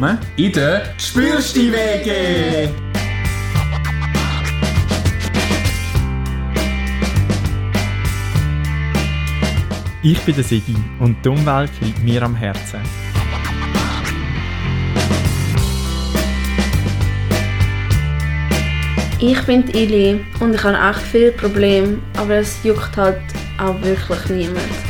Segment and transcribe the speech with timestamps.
[0.00, 2.70] Willkommen in der Spürst die Wege!
[10.02, 12.80] Ich bin der Sigi und die Umwelt liegt mir am Herzen.
[19.18, 23.20] Ich bin Ili und ich habe echt viele Probleme, aber es juckt halt
[23.58, 24.89] auch wirklich niemand.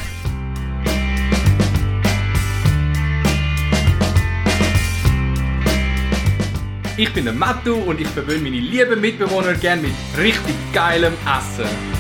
[7.01, 12.00] Ich bin der Mattu und ich verwöhne meine lieben Mitbewohner gerne mit richtig geilem Essen.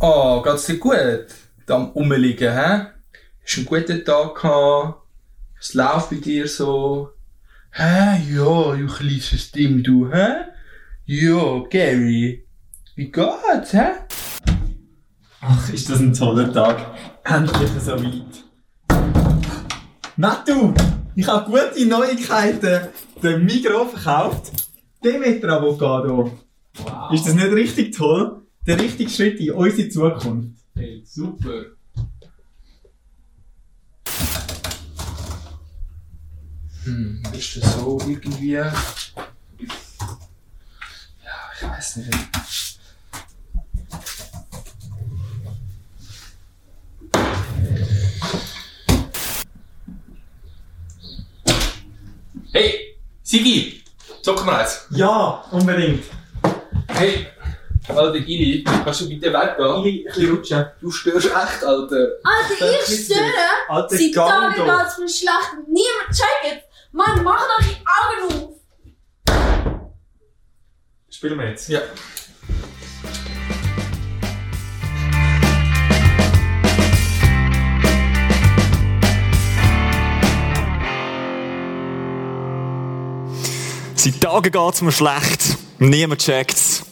[0.00, 1.26] Oh, geht's dir gut?
[1.66, 2.86] Da am Rumliegen, hä?
[3.42, 5.02] Hast du einen guten Tag gehabt?
[5.56, 7.08] Was läuft bei dir so?
[7.72, 8.22] Hä?
[8.32, 10.52] Ja, du kleines Ding, du, hä?
[11.04, 12.46] Ja, Gary.
[12.94, 13.86] Wie geht's, hä?
[15.40, 16.78] Ach, ist das ein toller Tag.
[17.24, 18.44] Endlich so weit.
[20.16, 20.74] Mattu,
[21.16, 22.86] ich habe gute Neuigkeiten.
[23.20, 24.52] Der Migro verkauft
[25.02, 26.38] Demeter Avocado.
[26.76, 27.12] Wow.
[27.12, 28.47] Ist das nicht richtig toll?
[28.68, 30.58] Der richtige Schritt in unsere Zukunft.
[30.74, 31.64] Hey, super.
[36.84, 38.52] Hm, ist das so irgendwie?
[38.52, 38.70] Ja,
[41.54, 42.18] ich weiß nicht.
[52.52, 53.82] Hey, Sigi,
[54.20, 54.86] zocken wir eins.
[54.90, 56.04] Ja, unbedingt.
[56.88, 57.28] Hey,
[57.96, 59.84] alter Gili, kannst du bitte weggehen?
[59.84, 60.66] Ich, ein bisschen rutschen.
[60.80, 62.08] Du störst echt, Alter.
[62.22, 63.28] Alter, ich störe!
[63.68, 65.52] Alter, Seit Tagen geht's mir schlecht.
[65.66, 66.64] Niemand checkt!
[66.92, 68.54] Mann, mach doch die Augen auf!
[71.10, 71.68] Spielen wir jetzt.
[71.68, 71.80] Ja.
[83.94, 85.58] Seit Tagen geht's mir schlecht.
[85.80, 86.87] Niemand checkt's.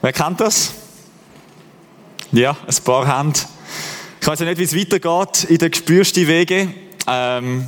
[0.00, 0.72] Wer kennt das?
[2.30, 3.32] Ja, ein paar haben.
[4.20, 6.68] Ich weiß ja nicht, wie es weitergeht in den gespürsten Wege.
[7.06, 7.66] Ähm,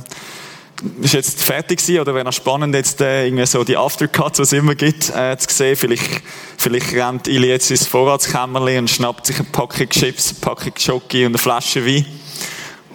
[1.01, 4.51] ist jetzt fertig gewesen, oder wäre noch spannend, jetzt äh, irgendwie so die Aftercuts, was
[4.51, 5.75] es immer gibt, äh, zu sehen.
[5.75, 6.21] Vielleicht,
[6.57, 11.25] vielleicht rennt Ili jetzt ins Vorratskämmerli und schnappt sich eine Packung Chips, eine Packung Schoki
[11.25, 12.05] und eine Flasche Wein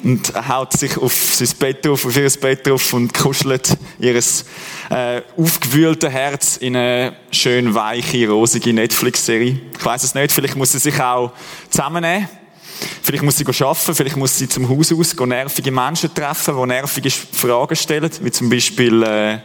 [0.03, 4.45] und haut sich auf sein Bett drauf, auf ihr Bett drauf und kuschelt ihres
[4.91, 9.61] äh, aufgewühlte Herz in eine schön weiche, rosige Netflix-Serie.
[9.79, 11.33] Ich weiß es nicht, vielleicht muss sie sich auch
[11.71, 12.29] zusammennehmen.
[13.03, 17.11] Vielleicht muss sie arbeiten, vielleicht muss sie zum Haus aus nervige Menschen treffen, die nervige
[17.11, 19.39] Fragen stellen, wie zum Beispiel, äh,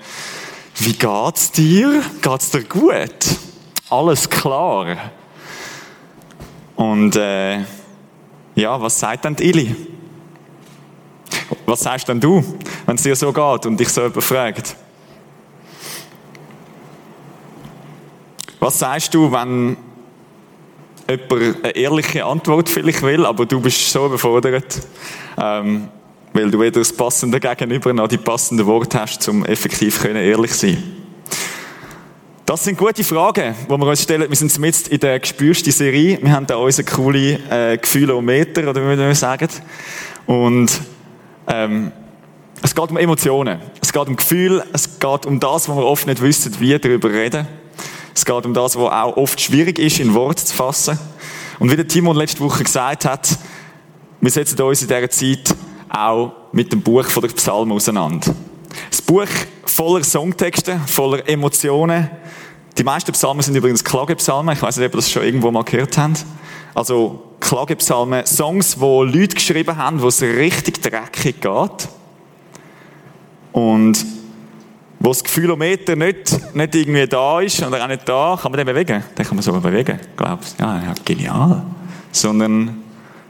[0.79, 2.01] wie geht's dir?
[2.21, 3.25] Geht's dir gut?
[3.89, 5.11] Alles klar.
[6.75, 7.59] Und äh,
[8.55, 9.75] ja, was sagt dann Ili?
[11.65, 12.43] Was sagst denn du,
[12.85, 14.75] wenn es dir so geht und dich so jemand fragt?
[18.59, 19.77] Was sagst du, wenn
[21.09, 24.81] jemand eine ehrliche Antwort vielleicht will, aber du bist so überfordert,
[25.37, 25.87] ähm,
[26.33, 30.53] weil du weder das passende Gegenüber noch die passenden Worte hast, um effektiv können ehrlich
[30.53, 31.01] sein?
[32.45, 34.29] Das sind gute Fragen, die wir uns stellen.
[34.29, 36.19] Wir sind jetzt in der gespürsten Serie.
[36.21, 39.47] Wir haben da unseren coolen äh, Gefühlometer, oder wie wir sagen.
[40.25, 40.81] Und
[41.47, 41.91] ähm,
[42.61, 43.59] es geht um Emotionen.
[43.81, 44.63] Es geht um Gefühl.
[44.73, 47.47] Es geht um das, wo wir oft nicht wissen, wie darüber reden.
[48.13, 50.99] Es geht um das, was auch oft schwierig ist, in Worte zu fassen.
[51.59, 53.37] Und wie der Timon letzte Woche gesagt hat,
[54.19, 55.55] wir setzen uns in dieser Zeit
[55.89, 58.33] auch mit dem Buch von der Psalmen auseinander.
[58.89, 59.27] Das Buch
[59.65, 62.09] voller Songtexte, voller Emotionen.
[62.77, 64.55] Die meisten Psalmen sind übrigens Klagepsalmen.
[64.55, 66.25] Ich weiß nicht, ob ihr das schon irgendwo mal gehört habt.
[66.73, 71.89] Also Klagepsalmen, Songs, wo Leute geschrieben haben, wo es richtig dreckig geht.
[73.51, 74.05] Und
[74.99, 78.67] wo das Gefühlometer nicht, nicht irgendwie da ist oder auch nicht da, kann man den
[78.67, 79.03] bewegen.
[79.17, 80.63] Den kann man sogar bewegen, glaubst du?
[80.63, 81.63] Ja, ja, genial.
[82.11, 82.83] Sondern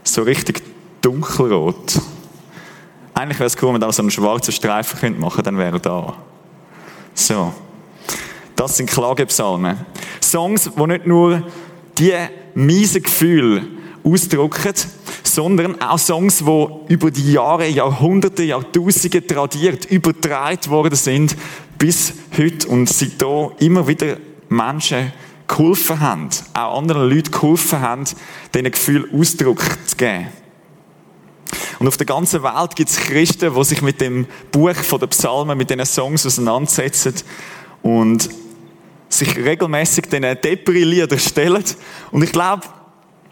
[0.04, 0.62] so richtig
[1.02, 2.00] dunkelrot.
[3.14, 5.78] Eigentlich wäre es cool, wenn man da so einen schwarzen Streifen könnte machen dann wäre
[5.78, 6.14] er da.
[7.14, 7.54] So.
[8.56, 9.78] Das sind Klagepsalmen.
[10.22, 11.44] Songs, die nicht nur
[12.02, 12.14] die
[12.56, 13.64] miesen Gefühle
[14.04, 14.74] ausdrücken,
[15.24, 21.38] sondern auch Songs, die über die Jahre, Jahrhunderte, Jahrtausende tradiert, übertragen worden sind,
[21.78, 24.18] bis heute und seitdem immer wieder
[24.50, 25.14] Menschen
[25.48, 28.06] geholfen haben, auch anderen Leuten geholfen haben,
[28.54, 30.28] diesen Gefühl Ausdruck zu geben.
[31.80, 35.58] Und auf der ganzen Welt gibt es Christen, die sich mit dem Buch den Psalmen,
[35.58, 37.14] mit diesen Songs auseinandersetzen
[37.82, 38.30] und
[39.14, 41.64] sich regelmäßig diesen Depri-Lieder stellen.
[42.12, 42.64] Und ich glaube,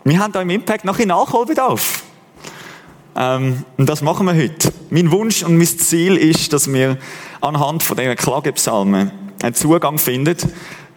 [0.04, 2.04] wir haben da im Impact noch ein Nachholbedarf.
[3.16, 4.72] Ähm, und das machen wir heute.
[4.90, 6.98] Mein Wunsch und mein Ziel ist, dass wir
[7.42, 9.12] anhand von diesen Klagepsalmen
[9.42, 10.38] einen Zugang finden,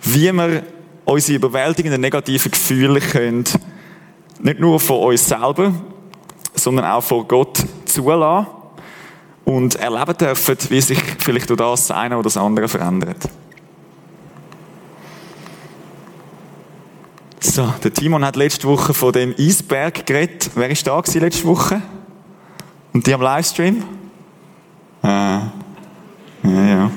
[0.02, 0.62] wie wir
[1.04, 3.44] unsere überwältigenden negativen Gefühle können,
[4.40, 5.72] nicht nur von uns selber,
[6.54, 8.46] sondern auch von Gott zulassen
[9.44, 13.28] und erleben dürfen, wie sich vielleicht durch das eine oder das andere verändert.
[17.54, 20.48] So, der Timon hat letzte Woche von dem Eisberg geredet.
[20.54, 21.82] Wer ist da gewesen letzte Woche?
[22.94, 23.84] Und die am Livestream?
[25.02, 25.50] Äh, ja,
[26.44, 26.90] ja.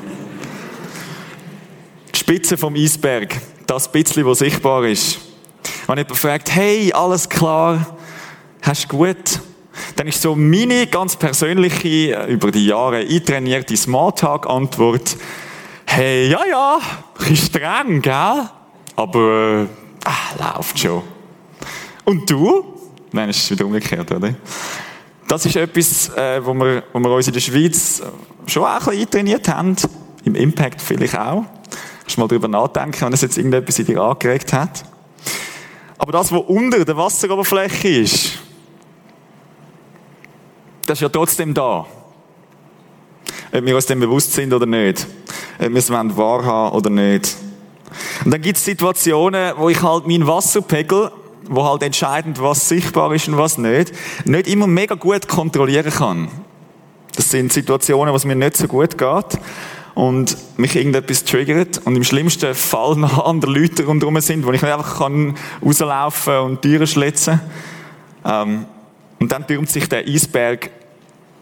[2.13, 3.35] Die Spitze vom Eisberg.
[3.67, 5.19] Das bisschen, was sichtbar ist.
[5.87, 7.97] Wenn jemand fragt, hey, alles klar,
[8.61, 9.41] hast du gut?
[9.97, 15.17] Dann ist so meine ganz persönliche, über die Jahre eintrainierte Smalltalk-Antwort,
[15.85, 16.79] hey, ja, ja,
[17.17, 18.49] bisschen streng, gell?
[18.95, 19.67] Aber,
[20.05, 21.03] ah, läuft schon.
[22.05, 22.63] Und du?
[23.11, 24.35] Nein, es ist wieder umgekehrt, oder?
[25.27, 28.01] Das ist etwas, äh, wo, wir, wo wir uns in der Schweiz
[28.45, 29.75] schon auch ein bisschen eintrainiert haben.
[30.23, 31.45] Im Impact vielleicht auch.
[32.01, 34.85] Kannst mal darüber nachdenken, wenn es jetzt irgendetwas in dir angeregt hat.
[35.97, 38.39] Aber das, was unter der Wasseroberfläche ist,
[40.85, 41.87] das ist ja trotzdem da.
[43.51, 45.07] Ob wir uns dem bewusst sind oder nicht.
[45.57, 47.35] Ob wir es wahrhaben oder nicht.
[48.23, 51.11] Und dann gibt es Situationen, wo ich halt meinen Wasserpegel,
[51.47, 53.91] wo halt entscheidend, was sichtbar ist und was nicht,
[54.25, 56.27] nicht immer mega gut kontrollieren kann.
[57.15, 59.39] Das sind Situationen, wo es mir nicht so gut geht
[59.93, 64.63] und mich irgendetwas triggert und im schlimmsten Fall noch andere Leute rundherum sind, wo ich
[64.63, 67.39] einfach kann rauslaufen und Türen schlitzen.
[68.25, 68.65] Ähm,
[69.19, 70.69] und dann türmt sich der Eisberg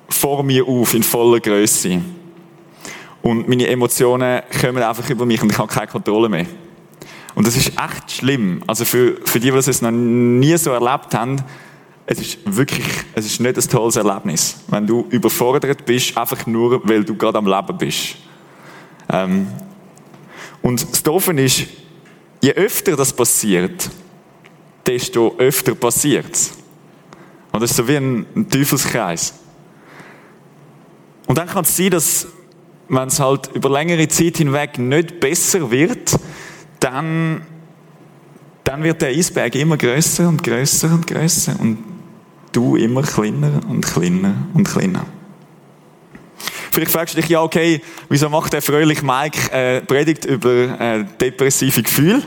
[0.10, 2.02] vor mir auf in voller Größe.
[3.24, 6.46] Und meine Emotionen kommen einfach über mich und ich habe keine Kontrolle mehr.
[7.34, 8.62] Und das ist echt schlimm.
[8.68, 11.38] Also für, für die, die es noch nie so erlebt haben,
[12.06, 12.86] es ist wirklich,
[13.16, 14.58] es ist nicht ein tolles Erlebnis.
[14.68, 18.18] Wenn du überfordert bist, einfach nur, weil du gerade am Leben bist.
[19.10, 19.48] Ähm,
[20.62, 21.66] und das Doofe ist,
[22.42, 23.90] je öfter das passiert,
[24.86, 26.52] desto öfter passiert es.
[27.54, 29.34] Und das ist so wie ein, ein Teufelskreis.
[31.26, 32.28] Und dann kann es sein, dass,
[32.94, 36.16] wenn es halt über längere Zeit hinweg nicht besser wird,
[36.80, 37.42] dann,
[38.64, 41.78] dann wird der Eisberg immer größer und größer und größer und
[42.52, 45.06] du immer kleiner und kleiner und kleiner.
[46.72, 51.06] Vielleicht fragst du dich, ja, okay, wieso macht der fröhlich Mike äh, Predigt über äh,
[51.22, 52.24] depressive Gefühle?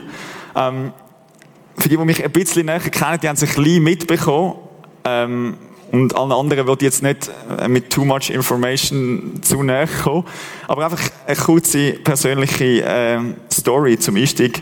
[0.55, 0.93] Ähm,
[1.77, 4.55] für die, die mich ein bisschen näher kennen, die haben sich ein bisschen mitbekommen.
[5.03, 5.57] Ähm,
[5.91, 7.29] und allen anderen wird jetzt nicht
[7.59, 10.25] äh, mit too much information zu näher kommen.
[10.67, 13.19] Aber einfach eine kurze persönliche äh,
[13.51, 14.61] Story zum Einstieg.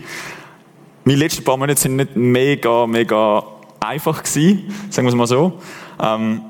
[1.04, 3.44] Meine letzten paar Monate sind nicht mega, mega
[3.80, 5.60] einfach gewesen, sagen wir es mal so.
[6.02, 6.42] Ähm,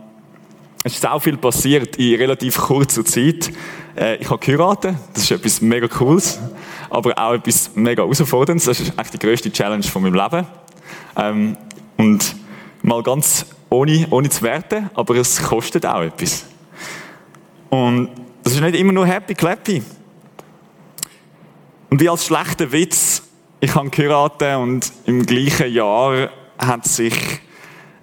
[0.84, 3.51] es ist auch viel passiert in relativ kurzer Zeit.
[3.98, 6.39] Äh, ich habe geheiratet, das ist etwas mega Cooles,
[6.89, 8.65] aber auch etwas mega Herausforderndes.
[8.65, 10.48] Das ist eigentlich die grösste Challenge von meinem Leben.
[11.17, 11.58] Ähm,
[11.98, 12.36] und
[12.82, 16.45] mal ganz ohne, ohne zu werten, aber es kostet auch etwas.
[17.69, 18.10] Und
[18.43, 19.84] das ist nicht immer nur happy clappy.
[21.89, 23.24] Und wie als schlechter Witz,
[23.60, 27.13] ich habe geheiratet und im gleichen Jahr hat sich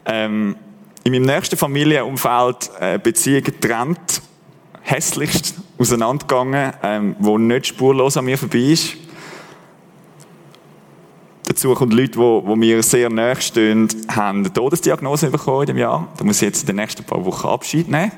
[0.06, 0.56] ähm,
[1.04, 4.22] in meinem nächsten Familienumfeld eine Beziehung getrennt,
[4.82, 8.96] hässlichst auseinandergegangen, ähm, wo nicht spurlos an mir vorbei ist.
[11.52, 16.08] Dazu kommt Leute, die, mir sehr nahe stehen, haben eine Todesdiagnose bekommen in dem Jahr.
[16.16, 18.10] Da muss ich jetzt in den nächsten paar Wochen Abschied nehmen.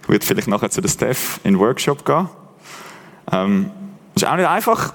[0.00, 2.28] Ich würde vielleicht nachher zu der Steph in den Workshop gehen.
[3.32, 3.72] Ähm,
[4.14, 4.94] ist auch nicht einfach.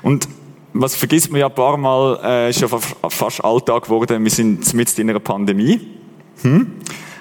[0.00, 0.26] Und
[0.72, 4.72] was vergisst man ja ein paar Mal, äh, ist ja fast Alltag geworden, wir sind
[4.72, 5.86] mitten in einer Pandemie.
[6.40, 6.72] Hm?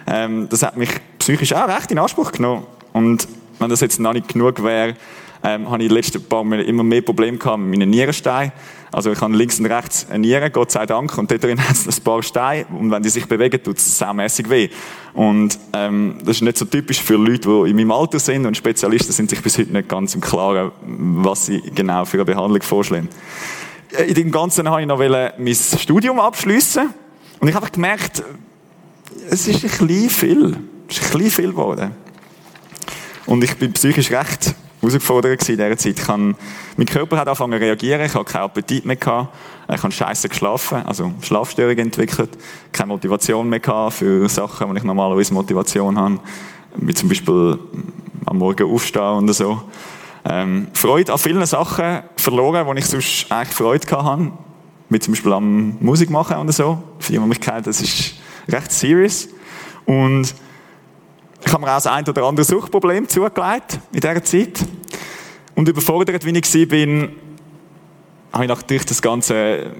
[0.07, 2.63] Ähm, das hat mich psychisch auch recht in Anspruch genommen.
[2.93, 3.27] Und
[3.61, 4.95] wenn das jetzt noch nicht genug wäre,
[5.43, 8.51] ähm, habe ich den letzten paar Monaten immer mehr Probleme gehabt mit meinen Nierensteinen.
[8.91, 11.75] Also ich habe links und rechts eine Niere, Gott sei Dank, und dort drin hat
[11.75, 14.69] es ein paar Steine, und wenn die sich bewegen, tut es saumässig weh.
[15.13, 18.57] Und ähm, das ist nicht so typisch für Leute, die in meinem Alter sind, und
[18.57, 22.61] Spezialisten sind sich bis heute nicht ganz im Klaren, was sie genau für eine Behandlung
[22.61, 23.09] vorschlagen.
[23.97, 26.89] Äh, in dem Ganzen habe ich noch mein Studium abschließen
[27.39, 28.23] und ich habe gemerkt,
[29.29, 30.57] es ist ein bisschen viel.
[30.89, 31.91] Es ist ein bisschen viel geworden.
[33.25, 35.99] Und ich bin psychisch recht herausgefordert in dieser Zeit.
[35.99, 36.35] Ich kann,
[36.75, 39.35] mein Körper hat angefangen zu reagieren, ich habe keinen Appetit mehr gehabt,
[39.71, 42.31] ich habe scheiße geschlafen, also Schlafstörungen entwickelt,
[42.71, 46.19] keine Motivation mehr gehabt für Sachen, wo ich normalerweise Motivation habe,
[46.75, 47.59] wie zum Beispiel
[48.25, 49.61] am Morgen aufstehen und so.
[50.23, 54.31] Ähm, Freude an vielen Sachen verloren, wo ich sonst eigentlich Freude gehabt habe,
[54.89, 56.81] wie zum Beispiel am Musik machen und so.
[56.99, 58.15] Für die, die mich kennen, das ist
[58.47, 59.29] recht serious.
[59.85, 60.35] Und
[61.43, 64.65] ich habe mir auch das ein oder andere Suchtproblem zugelegt in dieser Zeit.
[65.55, 67.09] Und überfordert, wie ich war,
[68.33, 69.71] habe ich natürlich das ganze,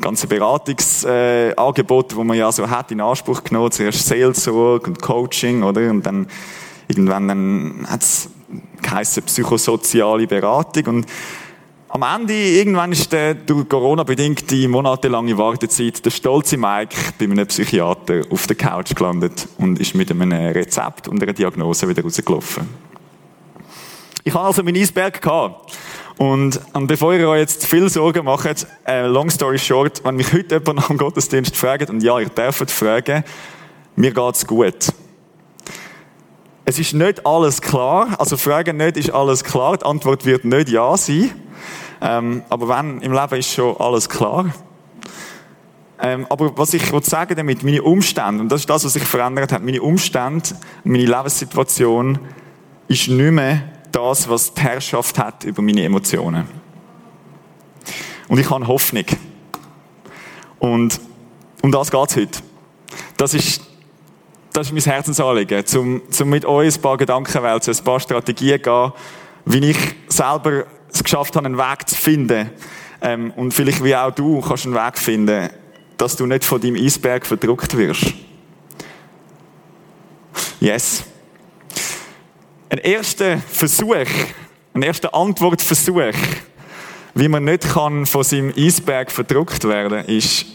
[0.00, 3.72] ganze Beratungsangebot, äh, das man ja so hat, in Anspruch genommen.
[3.72, 5.90] Zuerst Seelsorge und Coaching, oder?
[5.90, 6.28] Und dann,
[6.86, 8.30] irgendwann dann hat es
[8.82, 10.86] geheißen psychosoziale Beratung.
[10.86, 11.06] Und
[11.92, 17.46] am Ende, irgendwann ist der, durch Corona bedingte monatelange Wartezeit, der stolze Mike bei einem
[17.46, 22.68] Psychiater auf der Couch gelandet und ist mit einem Rezept und einer Diagnose wieder rausgelaufen.
[24.22, 25.76] Ich habe also meinen Eisberg gehabt.
[26.16, 30.32] Und, und bevor ihr euch jetzt viel Sorgen macht, äh, long story short, wenn mich
[30.32, 33.24] heute jemand nach dem Gottesdienst fragt, und ja, ihr dürft fragen,
[33.96, 34.92] mir geht's gut.
[36.66, 40.68] Es ist nicht alles klar, also fragen nicht, ist alles klar, die Antwort wird nicht
[40.68, 41.32] ja sein.
[42.00, 44.52] Ähm, aber wenn, im Leben ist schon alles klar.
[46.02, 49.52] Ähm, aber was ich sagen damit, meine Umstände, und das ist das, was sich verändert
[49.52, 50.48] hat, meine Umstände,
[50.82, 52.18] meine Lebenssituation
[52.88, 56.48] ist nicht mehr das, was die Herrschaft hat über meine Emotionen.
[58.28, 59.04] Und ich habe Hoffnung.
[60.58, 61.00] Und
[61.62, 62.38] um das geht es heute.
[63.16, 63.62] Das ist,
[64.52, 68.62] das ist mein Herzensanliegen, um, um mit euch ein paar Gedanken wälzen, ein paar Strategien
[68.62, 68.92] gehen,
[69.44, 69.78] wie ich
[70.08, 72.50] selber es geschafft habe, einen Weg zu finden.
[73.02, 75.50] Ähm, und vielleicht wie auch du kannst einen Weg finden,
[75.96, 78.14] dass du nicht von deinem Eisberg verdrückt wirst.
[80.60, 81.04] Yes.
[82.68, 84.06] Ein erster Versuch,
[84.74, 86.14] ein erster Antwortversuch,
[87.14, 90.46] wie man nicht kann von seinem Eisberg verdrückt werden, ist,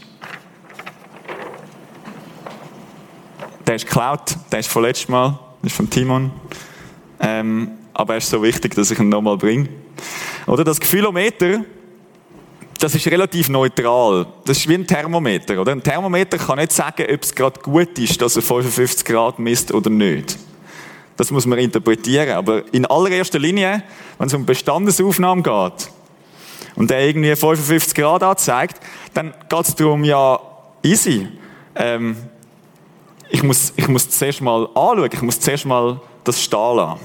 [3.66, 6.30] der ist geklaut, der ist vom letzten Mal, der ist von Timon.
[7.20, 9.68] Ähm, aber er ist so wichtig, dass ich ihn nochmal bringe.
[10.46, 11.64] Oder das Gefühlometer,
[12.78, 14.26] das ist relativ neutral.
[14.44, 15.72] Das ist wie ein Thermometer, oder?
[15.72, 19.72] Ein Thermometer kann nicht sagen, ob es gerade gut ist, dass er 55 Grad misst
[19.72, 20.38] oder nicht.
[21.16, 22.36] Das muss man interpretieren.
[22.36, 23.82] Aber in allererster Linie,
[24.18, 25.90] wenn es um Bestandesaufnahme geht
[26.76, 28.80] und der irgendwie 55 Grad anzeigt,
[29.14, 30.38] dann geht es darum, ja,
[30.82, 31.28] easy.
[31.74, 32.16] Ähm,
[33.30, 37.00] ich muss, ich muss zuerst mal anschauen, ich muss zuerst mal das stehen lassen.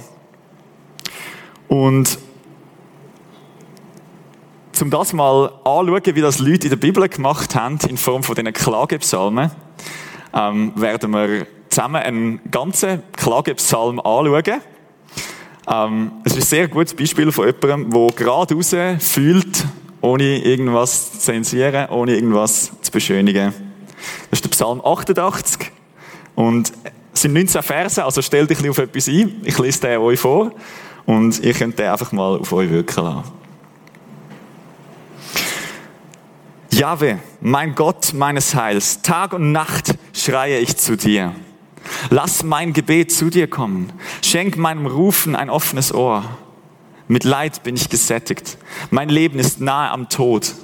[1.68, 2.20] Und
[4.82, 8.36] um das mal anzuschauen, wie das Leute in der Bibel gemacht haben, in Form von
[8.36, 9.52] diesen Klagepsalmen,
[10.34, 14.62] ähm, werden wir zusammen einen ganzen Klagepsalm anschauen.
[15.72, 19.66] Ähm, es ist ein sehr gutes Beispiel von jemandem, der gerade raus fühlt,
[20.02, 23.54] ohne irgendwas zu zensieren, ohne irgendwas zu beschönigen.
[24.30, 25.72] Das ist der Psalm 88
[26.36, 26.72] und
[27.14, 29.42] es sind 19 Verse, also stellt dich auf etwas ein.
[29.44, 30.52] Ich lese den euch vor
[31.06, 33.41] und ihr könnt den einfach mal auf euch wirken lassen.
[36.82, 41.36] Jahwe, mein Gott meines Heils, Tag und Nacht schreie ich zu dir.
[42.10, 43.94] Lass mein Gebet zu dir kommen.
[44.24, 46.24] Schenk meinem Rufen ein offenes Ohr.
[47.08, 48.58] Mit Leid bin ich gesättigt.
[48.90, 50.56] Mein Leben ist nahe am Tod.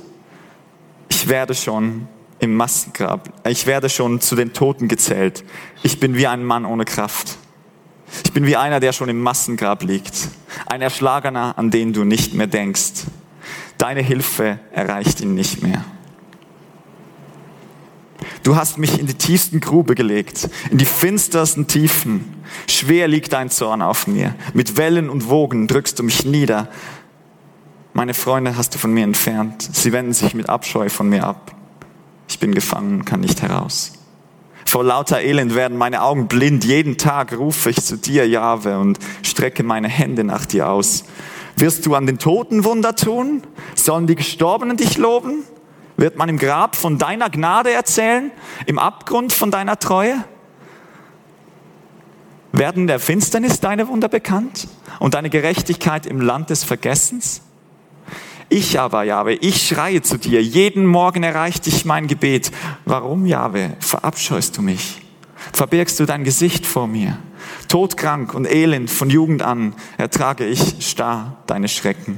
[1.09, 2.07] Ich werde schon
[2.39, 3.29] im Massengrab.
[3.47, 5.43] Ich werde schon zu den Toten gezählt.
[5.83, 7.37] Ich bin wie ein Mann ohne Kraft.
[8.25, 10.29] Ich bin wie einer, der schon im Massengrab liegt.
[10.65, 13.03] Ein Erschlagener, an den du nicht mehr denkst.
[13.77, 15.85] Deine Hilfe erreicht ihn nicht mehr.
[18.43, 22.33] Du hast mich in die tiefsten Grube gelegt, in die finstersten Tiefen.
[22.67, 24.35] Schwer liegt dein Zorn auf mir.
[24.53, 26.69] Mit Wellen und Wogen drückst du mich nieder.
[27.93, 29.67] Meine Freunde hast du von mir entfernt.
[29.73, 31.55] Sie wenden sich mit Abscheu von mir ab.
[32.27, 33.93] Ich bin gefangen, kann nicht heraus.
[34.65, 36.65] Vor lauter Elend werden meine Augen blind.
[36.65, 41.05] Jeden Tag rufe ich zu dir, Jahwe, und strecke meine Hände nach dir aus.
[41.55, 43.43] Wirst du an den Toten Wunder tun?
[43.75, 45.43] Sollen die Gestorbenen dich loben?
[45.97, 48.31] Wird man im Grab von deiner Gnade erzählen?
[48.67, 50.23] Im Abgrund von deiner Treue?
[52.51, 54.67] Werden der Finsternis deine Wunder bekannt
[54.99, 57.41] und deine Gerechtigkeit im Land des Vergessens?
[58.49, 60.41] Ich aber, Jahwe, ich schreie zu dir.
[60.41, 62.51] Jeden Morgen erreicht dich mein Gebet.
[62.85, 65.01] Warum, Jahwe, verabscheust du mich?
[65.51, 67.17] Verbirgst du dein Gesicht vor mir?
[67.67, 72.17] Todkrank und elend von Jugend an ertrage ich starr deine Schrecken.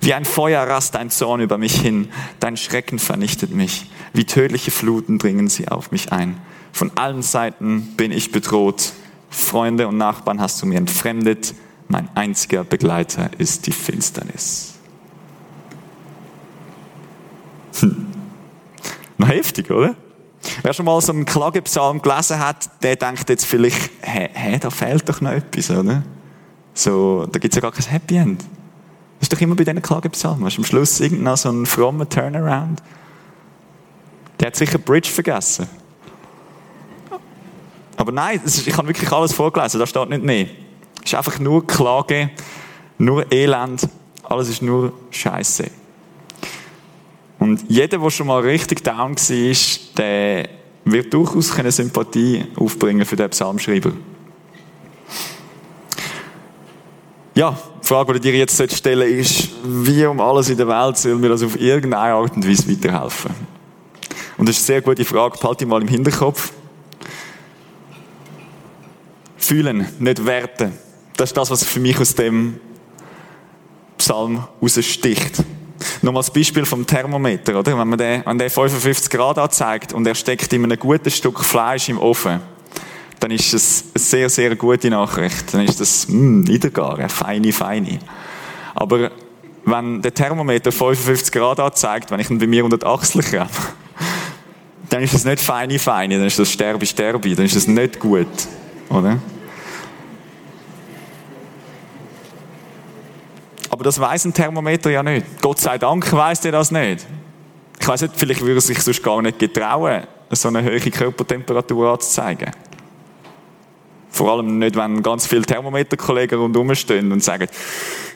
[0.00, 2.08] Wie ein Feuer rast dein Zorn über mich hin,
[2.40, 3.90] dein Schrecken vernichtet mich.
[4.12, 6.36] Wie tödliche Fluten dringen sie auf mich ein.
[6.72, 8.92] Von allen Seiten bin ich bedroht.
[9.30, 11.54] Freunde und Nachbarn hast du mir entfremdet.
[11.88, 14.74] Mein einziger Begleiter ist die Finsternis.
[17.80, 18.06] Hm.
[19.18, 19.94] Noch heftig, oder?
[20.62, 24.70] Wer schon mal so einen Klagepsalm gelesen hat, der denkt jetzt vielleicht, hä, hä da
[24.70, 26.02] fehlt doch noch etwas, oder?
[26.74, 28.44] So, da gibt's ja gar kein Happy End.
[29.20, 30.44] Ist doch immer bei diesen Klagepsalmen.
[30.44, 32.82] Hast du am Schluss irgendeinen so einen frommen Turnaround?
[34.38, 35.68] Der hat sicher Bridge vergessen.
[37.96, 40.46] Aber nein, ich habe wirklich alles vorgelesen, da steht nicht mehr.
[41.02, 42.30] Es ist einfach nur Klage,
[42.98, 43.88] nur Elend,
[44.22, 45.70] alles ist nur Scheiße.
[47.38, 49.56] Und jeder, der schon mal richtig down war,
[49.96, 50.48] der
[50.84, 53.92] wird durchaus keine Sympathie aufbringen für den Psalmschreiber.
[57.36, 60.96] Ja, die Frage, die ich dir jetzt stellen ist, wie um alles in der Welt
[60.96, 63.30] soll mir das auf irgendeine Art und Weise weiterhelfen?
[64.38, 66.50] Und das ist eine sehr gute Frage, behalte die mal im Hinterkopf.
[69.36, 70.72] Fühlen, nicht werten.
[71.18, 72.58] Das ist das, was für mich aus dem
[73.98, 75.44] Psalm raussticht.
[76.00, 77.78] Nochmal das Beispiel vom Thermometer, oder?
[77.78, 81.44] Wenn man den, wenn der 55 Grad anzeigt und er steckt in einem guten Stück
[81.44, 82.40] Fleisch im Ofen,
[83.26, 85.52] dann ist das eine sehr, sehr gute Nachricht.
[85.52, 87.98] Dann ist das, mh, Niedergar, eine feine, feine.
[88.72, 89.10] Aber
[89.64, 93.50] wenn der Thermometer 55 Grad anzeigt, wenn ich ihn bei mir unter die Achsel kremme,
[94.90, 97.98] dann ist das nicht feine, feine, dann ist das sterbe, sterbe, dann ist das nicht
[97.98, 98.28] gut,
[98.90, 99.18] oder?
[103.70, 105.26] Aber das weiß ein Thermometer ja nicht.
[105.42, 107.04] Gott sei Dank weiß er das nicht.
[107.80, 111.90] Ich weiß nicht, vielleicht würde er sich sonst gar nicht getrauen, so eine hohe Körpertemperatur
[111.90, 112.52] anzuzeigen.
[114.16, 117.48] Vor allem nicht, wenn ganz viele Thermometerkollegen rundherum stehen und sagen,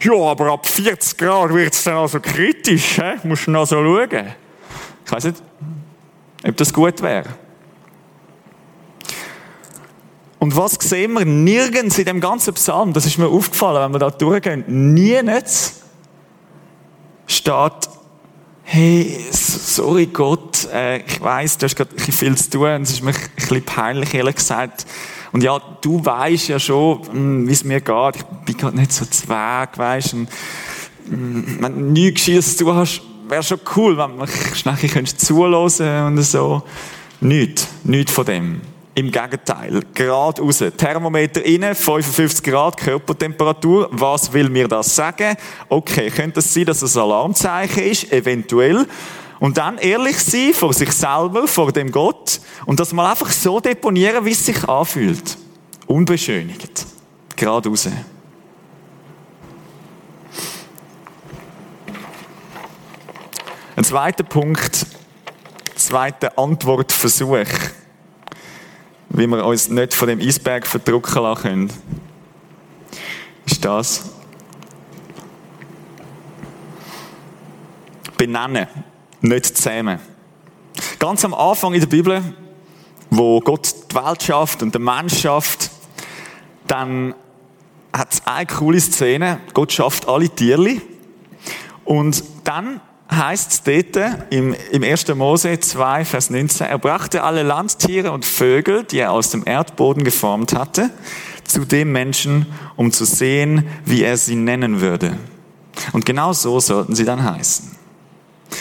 [0.00, 3.17] ja, aber ab 40 Grad wird es dann also kritisch, hä?
[3.25, 4.32] musst du noch so schauen.
[5.04, 5.43] Ich weiß nicht,
[6.43, 7.28] ob das gut wäre.
[10.39, 13.99] Und was sehen wir nirgends in dem ganzen Psalm, das ist mir aufgefallen, wenn wir
[13.99, 15.75] da durchgehen, nie nicht
[17.26, 17.91] steht,
[18.63, 23.10] hey, sorry Gott, äh, ich weiß, du hast gerade viel zu tun, es ist mir
[23.10, 24.86] ein bisschen peinlich, ehrlich gesagt.
[25.32, 28.16] Und ja, du weißt ja schon, hm, wie es mir geht.
[28.16, 30.28] Ich bin gerade nicht so zweig, weißt und
[31.08, 36.16] hm, wenn du nichts Gescheites zu hast, wäre schon cool, wenn du mich schnell zuhören
[36.16, 36.62] und so.
[37.21, 38.60] Nicht, nicht von dem.
[38.95, 40.64] Im Gegenteil, gerade raus.
[40.76, 43.88] Thermometer innen, 55 Grad Körpertemperatur.
[43.93, 45.36] Was will mir das sagen?
[45.69, 48.12] Okay, könnte es sein, dass es ein Alarmzeichen ist?
[48.12, 48.86] Eventuell.
[49.41, 53.59] Und dann ehrlich sein vor sich selber, vor dem Gott und das mal einfach so
[53.59, 55.37] deponieren, wie es sich anfühlt.
[55.87, 56.87] Unbeschönigt.
[57.35, 57.89] Gerade raus.
[63.75, 64.87] Ein zweiter Punkt,
[65.75, 67.47] zweiter Antwortversuch
[69.11, 71.73] wie wir uns nicht von dem Eisberg verdrucken lassen können,
[73.45, 74.11] ist das.
[78.17, 78.69] Benennen,
[79.21, 79.99] nicht zähmen.
[80.99, 82.23] Ganz am Anfang in der Bibel,
[83.11, 85.71] wo Gott die Welt schafft und den Mensch schafft,
[86.67, 87.15] dann
[87.93, 89.41] hat es eine coole Szene.
[89.52, 90.80] Gott schafft alle Tierli.
[91.85, 92.80] Und dann
[93.11, 95.09] heißt es dort im, im 1.
[95.15, 100.04] Mose 2, Vers 19, er brachte alle Landtiere und Vögel, die er aus dem Erdboden
[100.04, 100.91] geformt hatte,
[101.45, 105.19] zu dem Menschen, um zu sehen, wie er sie nennen würde.
[105.93, 107.79] Und genau so sollten sie dann heißen.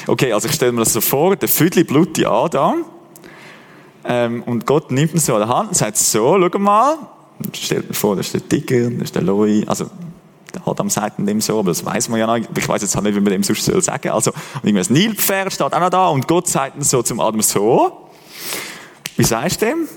[0.07, 2.85] Okay, also ich stelle mir das so vor, der Füdli blutige Adam,
[4.03, 6.97] ähm, und Gott nimmt ihn so an der Hand und sagt so, schau mal,
[7.53, 9.85] stellt mir vor, das ist der Tiger, das ist der Loi, also
[10.53, 12.37] der Adam sagt dem so, aber das weiß man ja noch.
[12.37, 14.09] Ich weiß jetzt halt nicht, wie man dem sonst soll sagen.
[14.09, 14.31] Also,
[14.63, 18.09] das Nilpferd steht auch noch da und Gott sagt so zum Adam so.
[19.15, 19.87] Wie sagst du dem?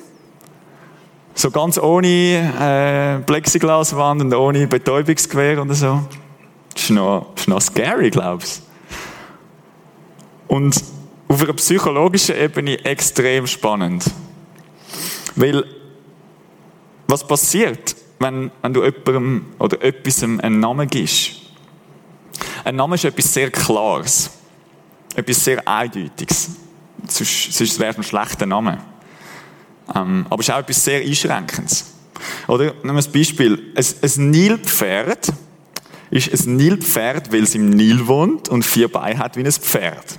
[1.35, 6.03] So ganz ohne äh, Plexiglaswand und ohne Betäubungsgewehr und so.
[6.75, 8.63] Das ist noch, das ist noch scary, glaubst
[10.53, 10.85] Und
[11.29, 14.05] auf einer psychologischen Ebene extrem spannend.
[15.35, 15.65] Weil,
[17.07, 17.97] was passiert?
[18.23, 21.33] wenn, wenn du jemandem oder etwas einen Namen gibst.
[22.65, 24.31] Ein Name ist etwas sehr Klares.
[25.15, 26.51] Etwas sehr Eindeutiges.
[27.09, 28.79] Sonst, sonst wäre es ein schlechter Name.
[29.95, 31.93] Ähm, aber es ist auch etwas sehr Einschränkendes.
[32.47, 33.73] Oder, nehmen wir ein Beispiel.
[33.75, 35.33] Ein, ein Nilpferd
[36.11, 40.19] ist ein Nilpferd, weil es im Nil wohnt und vier Beine hat wie ein Pferd.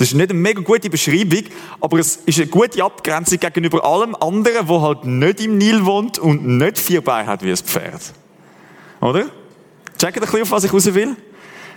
[0.00, 1.42] Das ist nicht eine mega gute Beschreibung,
[1.78, 6.18] aber es ist eine gute Abgrenzung gegenüber allem anderen, wo halt nicht im Nil wohnt
[6.18, 8.14] und nicht vier Beine hat wie ein Pferd.
[9.02, 9.26] Oder?
[9.98, 11.14] Checkt ein bisschen, auf was ich raus will?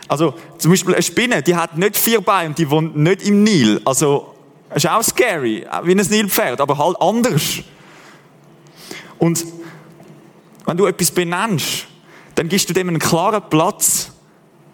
[0.08, 3.44] Also, zum Beispiel eine Spinne, die hat nicht vier Beine und die wohnt nicht im
[3.44, 3.82] Nil.
[3.84, 4.34] Also,
[4.74, 7.60] ist auch scary, wie ein Nilpferd, aber halt anders.
[9.20, 9.46] Und
[10.66, 11.88] wenn du etwas benennst,
[12.36, 14.14] dann gibst du dem einen klaren Platz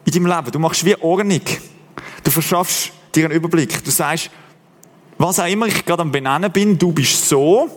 [0.06, 0.52] in deinem Leben.
[0.52, 1.42] Du machst wie Ordnung.
[2.24, 3.84] Du verschaffst dir einen Überblick.
[3.84, 4.30] Du sagst,
[5.18, 7.70] was auch immer ich gerade am Benennen bin, du bist so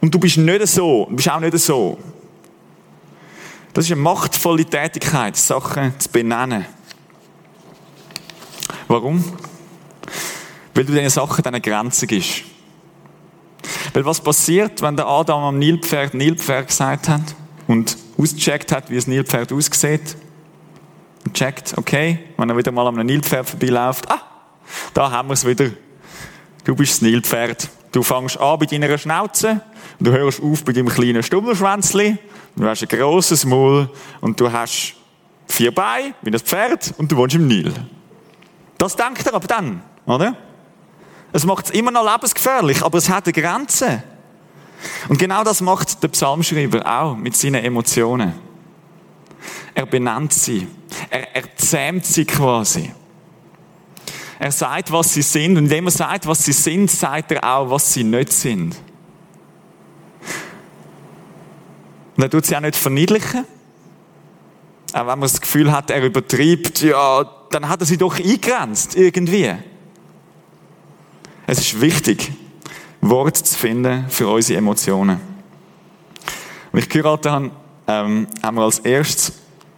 [0.00, 1.06] und du bist nicht so.
[1.10, 1.98] Du bist auch nicht so.
[3.74, 6.64] Das ist eine machtvolle Tätigkeit, Sachen zu benennen.
[8.88, 9.22] Warum?
[10.74, 12.44] Weil du diesen Sachen eine Grenze gibst.
[13.92, 17.34] Weil was passiert, wenn der Adam am Nilpferd Nilpferd gesagt hat
[17.66, 20.16] und ausgecheckt hat, wie ein Nilpferd aussieht?
[21.26, 24.35] Und checkt, okay, wenn er wieder mal am Nilpferd vorbeiläuft, ah,
[24.94, 25.70] da haben wir es wieder.
[26.64, 27.68] Du bist das Nilpferd.
[27.92, 29.62] Du fängst an bei deiner Schnauze,
[30.00, 32.18] du hörst auf bei deinem kleinen Stummelschwänzli,
[32.54, 33.88] du hast ein grosses Maul
[34.20, 34.94] und du hast
[35.46, 37.72] vier Beine wie ein Pferd und du wohnst im Nil.
[38.76, 40.36] Das denkt er aber dann, oder?
[41.32, 44.02] Es macht es immer noch lebensgefährlich, aber es hat eine Grenze.
[45.08, 48.34] Und genau das macht der Psalmschreiber auch mit seinen Emotionen.
[49.74, 50.66] Er benennt sie.
[51.10, 52.92] Er, er zähmt sie quasi.
[54.38, 55.56] Er sagt, was sie sind.
[55.56, 58.76] Und indem er sagt, was sie sind, sagt er auch, was sie nicht sind.
[62.16, 63.44] Und er tut sie auch nicht verniedlichen.
[64.92, 68.96] Auch wenn man das Gefühl hat, er übertreibt, ja, dann hat er sie doch eingrenzt,
[68.96, 69.52] irgendwie.
[71.46, 72.32] Es ist wichtig,
[73.00, 75.20] Worte zu finden für unsere Emotionen.
[76.72, 77.50] Als ich geheiratet habe,
[77.86, 79.32] ähm, haben wir als erstes,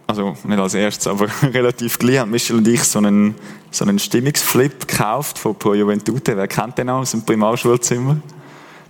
[0.09, 3.35] also nicht als erstes, aber relativ gleich, haben Michel und ich so einen,
[3.69, 6.35] so einen Stimmungsflip gekauft von Pro Juventute.
[6.35, 8.17] Wer kennt den aus dem Primarschulzimmer?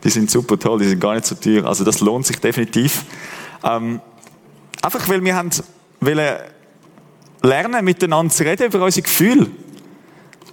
[0.01, 1.65] Die sind super toll, die sind gar nicht so teuer.
[1.65, 3.03] Also das lohnt sich definitiv.
[3.65, 3.99] Ähm,
[4.81, 5.49] einfach weil wir haben
[5.99, 6.37] wollen
[7.41, 9.47] lernen, miteinander zu reden über unsere Gefühle.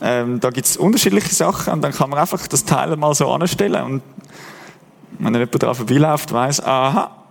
[0.00, 3.30] Ähm, da gibt es unterschiedliche Sachen und dann kann man einfach das Teil mal so
[3.30, 4.02] anstellen und
[5.18, 7.24] wenn jemand daran vorbeiläuft, weiß, aha,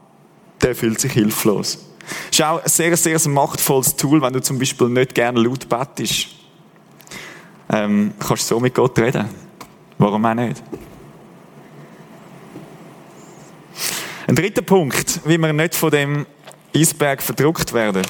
[0.61, 1.94] der fühlt sich hilflos.
[2.31, 6.27] Ist auch ein sehr, sehr machtvolles Tool, wenn du zum Beispiel nicht gerne laut bettest.
[7.69, 9.27] Ähm, kannst du so mit Gott reden.
[9.97, 10.61] Warum auch nicht?
[14.27, 16.25] Ein dritter Punkt, wie wir nicht von dem
[16.75, 18.03] Eisberg verdruckt werden.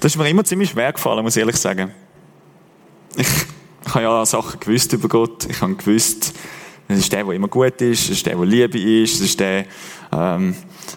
[0.00, 1.90] Das ist mir immer ziemlich schwer gefallen, muss ich ehrlich sagen.
[3.16, 3.26] Ich,
[3.86, 5.46] ich habe ja Sachen gewusst über Gott.
[5.48, 6.32] Ich habe gewusst,
[6.88, 9.40] es ist der, der immer gut ist, es ist der, der Liebe ist, es ist
[9.40, 9.64] der,
[10.12, 10.54] ähm,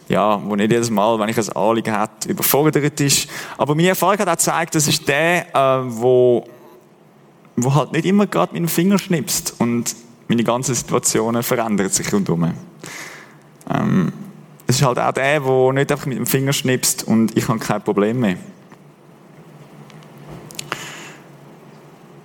[0.10, 3.30] ja, wo nicht jedes Mal, wenn ich ein Anliegen habe, überfordert ist.
[3.58, 6.48] Aber meine Erfahrung hat auch gezeigt, das ist der, äh, wo,
[7.56, 9.96] wo halt nicht immer gerade mit dem Finger schnipst und
[10.28, 12.54] meine ganzen Situationen verändern sich rundherum.
[13.74, 14.14] Ähm,
[14.68, 17.60] es ist halt auch der, der nicht einfach mit dem Finger schnipst und ich habe
[17.60, 18.38] kein Problem mehr.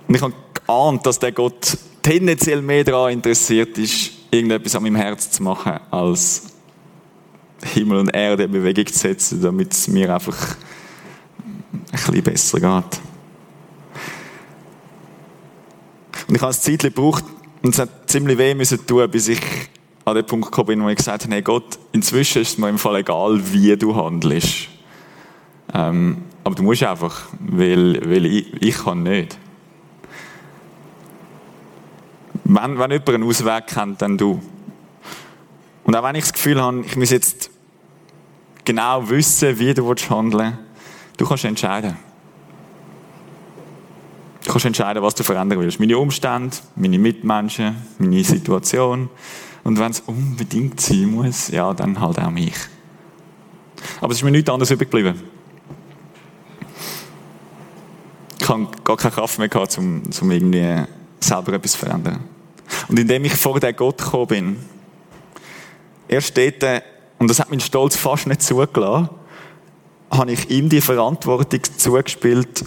[0.07, 0.33] Und ich habe
[0.65, 5.79] geahnt, dass der Gott tendenziell mehr daran interessiert ist, irgendetwas an meinem Herz zu machen,
[5.91, 6.43] als
[7.63, 10.57] Himmel und Erde in Bewegung zu setzen, damit es mir einfach
[11.71, 12.99] ein bisschen besser geht.
[16.27, 17.23] Und ich habe ein Zeit gebraucht
[17.61, 19.39] und es hat ziemlich weh müssen tun, bis ich
[20.05, 22.69] an den Punkt gekommen bin, wo ich gesagt habe, hey Gott, inzwischen ist es mir
[22.69, 24.67] im Fall egal, wie du handelst.
[25.73, 29.37] Ähm, aber du musst einfach, weil, weil ich, ich kann nicht.
[32.45, 34.41] Wenn, wenn jemand einen Ausweg kennt, dann du.
[35.83, 37.49] Und auch wenn ich das Gefühl habe, ich muss jetzt
[38.65, 40.57] genau wissen, wie du handeln willst,
[41.17, 41.97] du kannst entscheiden.
[44.43, 45.79] Du kannst entscheiden, was du verändern willst.
[45.79, 49.09] Meine Umstände, meine Mitmenschen, meine Situation.
[49.63, 52.55] Und wenn es unbedingt sein muss, ja, dann halt auch mich.
[54.01, 55.21] Aber es ist mir nichts anderes übrig geblieben.
[58.39, 60.83] Ich habe gar keine Kraft mehr gehabt, um, um irgendwie
[61.21, 62.32] selber etwas zu verändern.
[62.87, 64.57] Und indem ich vor den Gott gekommen bin,
[66.07, 66.63] er steht,
[67.19, 69.09] und das hat mein Stolz fast nicht zugelassen,
[70.11, 72.63] habe ich ihm die Verantwortung zugespielt,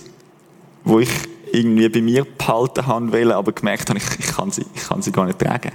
[0.85, 1.11] wo ich
[1.53, 5.03] irgendwie bei mir behalten haben will, aber gemerkt habe, ich, ich, kann sie, ich kann
[5.03, 5.73] sie gar nicht tragen.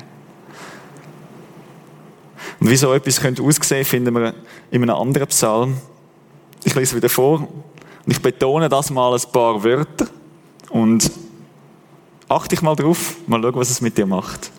[2.60, 4.34] Und wie so etwas könnte aussehen, finden wir
[4.70, 5.78] in einem anderen Psalm.
[6.64, 10.08] Ich lese wieder vor und ich betone das mal ein paar Wörter
[10.70, 11.10] und
[12.32, 14.52] achte dich mal drauf, mal schauen, was es mit dir macht.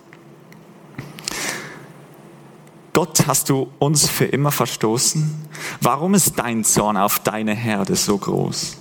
[2.93, 5.49] Gott, hast du uns für immer verstoßen?
[5.81, 8.77] Warum ist dein Zorn auf deine Herde so groß?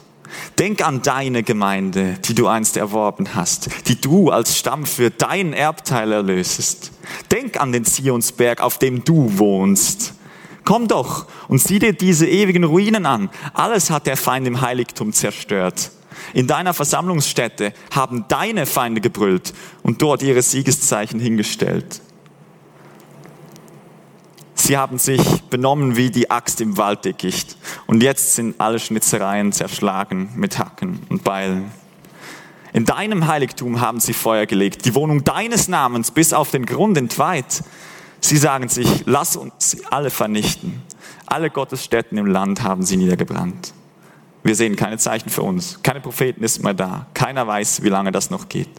[0.59, 5.53] Denk an deine Gemeinde, die du einst erworben hast, die du als Stamm für dein
[5.53, 6.91] Erbteil erlösest.
[7.31, 10.13] Denk an den Zionsberg, auf dem du wohnst.
[10.63, 13.29] Komm doch und sieh dir diese ewigen Ruinen an.
[13.53, 15.91] Alles hat der Feind im Heiligtum zerstört.
[16.33, 19.53] In deiner Versammlungsstätte haben deine Feinde gebrüllt
[19.83, 22.01] und dort ihre Siegeszeichen hingestellt.
[24.55, 27.57] Sie haben sich benommen wie die Axt im Walddickicht.
[27.87, 31.71] Und jetzt sind alle Schnitzereien zerschlagen mit Hacken und Beilen.
[32.71, 36.97] In deinem Heiligtum haben sie Feuer gelegt, die Wohnung deines Namens bis auf den Grund
[36.97, 37.63] entweiht.
[38.21, 40.81] Sie sagen sich, lass uns alle vernichten.
[41.25, 43.73] Alle Gottesstätten im Land haben sie niedergebrannt.
[44.43, 45.81] Wir sehen keine Zeichen für uns.
[45.83, 47.05] Keine Propheten ist mehr da.
[47.13, 48.69] Keiner weiß, wie lange das noch geht.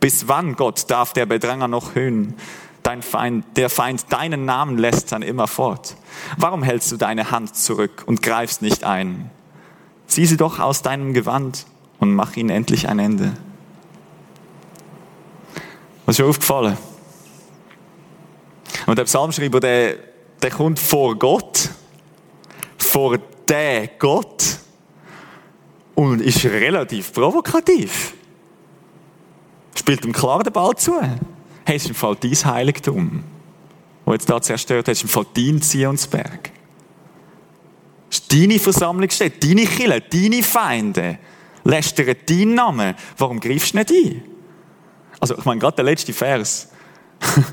[0.00, 2.34] Bis wann, Gott, darf der Bedranger noch höhnen?
[2.82, 5.96] Dein Feind, der Feind deinen Namen lässt dann immer fort.
[6.36, 9.30] Warum hältst du deine Hand zurück und greifst nicht ein?
[10.06, 11.66] Zieh sie doch aus deinem Gewand
[11.98, 13.32] und mach ihnen endlich ein Ende.
[16.04, 16.78] Was ist dir aufgefallen?
[18.86, 19.96] Und der Psalmschreiber, der,
[20.42, 21.70] der kommt vor Gott,
[22.78, 24.58] vor der Gott
[25.96, 28.14] und ist relativ provokativ.
[29.74, 31.00] Spielt ihm klar den Ball zu.
[31.64, 33.24] Hey, es ist im Fall dein Heiligtum,
[34.04, 36.52] wo jetzt da zerstört ist im Fall dein Zionsberg.
[38.10, 41.18] Ist deine Versammlung steht, deine Kille, deine Feinde.
[41.64, 42.94] Lästern deinen Namen.
[43.16, 44.22] Warum greifst du nicht ein?
[45.18, 46.68] Also, ich meine, gerade der letzte Vers.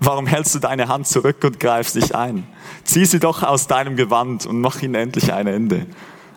[0.00, 2.46] Warum hältst du deine Hand zurück und greifst dich ein?
[2.84, 5.86] Zieh sie doch aus deinem Gewand und mach ihnen endlich ein Ende.